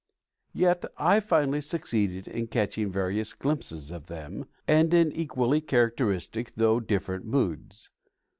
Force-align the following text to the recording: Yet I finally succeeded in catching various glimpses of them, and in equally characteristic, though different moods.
Yet 0.55 0.83
I 0.97 1.19
finally 1.19 1.61
succeeded 1.61 2.27
in 2.27 2.47
catching 2.47 2.91
various 2.91 3.33
glimpses 3.35 3.91
of 3.91 4.07
them, 4.07 4.45
and 4.67 4.91
in 4.95 5.11
equally 5.11 5.61
characteristic, 5.61 6.53
though 6.55 6.79
different 6.79 7.23
moods. 7.27 7.91